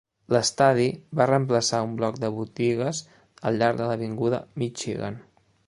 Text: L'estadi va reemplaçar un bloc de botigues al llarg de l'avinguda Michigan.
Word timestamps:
L'estadi 0.35 0.85
va 1.19 1.27
reemplaçar 1.31 1.81
un 1.89 1.93
bloc 1.99 2.17
de 2.23 2.31
botigues 2.39 3.03
al 3.51 3.61
llarg 3.61 3.79
de 3.83 3.91
l'avinguda 3.91 4.41
Michigan. 4.63 5.25